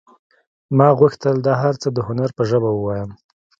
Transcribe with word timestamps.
ما 0.77 0.87
غوښتل 0.99 1.35
دا 1.47 1.53
هر 1.63 1.73
څه 1.81 1.87
د 1.93 1.97
هنر 2.07 2.29
په 2.37 2.43
ژبه 2.49 2.69
ووایم 2.73 3.09